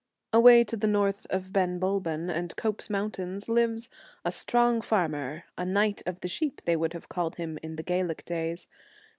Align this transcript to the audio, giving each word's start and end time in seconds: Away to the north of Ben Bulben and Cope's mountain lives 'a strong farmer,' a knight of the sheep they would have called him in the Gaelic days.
Away 0.33 0.63
to 0.63 0.75
the 0.75 0.87
north 0.87 1.27
of 1.29 1.53
Ben 1.53 1.79
Bulben 1.79 2.27
and 2.27 2.55
Cope's 2.57 2.89
mountain 2.89 3.39
lives 3.47 3.87
'a 4.25 4.31
strong 4.31 4.81
farmer,' 4.81 5.43
a 5.59 5.63
knight 5.63 6.01
of 6.07 6.21
the 6.21 6.27
sheep 6.27 6.61
they 6.65 6.75
would 6.75 6.93
have 6.93 7.07
called 7.07 7.35
him 7.35 7.59
in 7.61 7.75
the 7.75 7.83
Gaelic 7.83 8.25
days. 8.25 8.65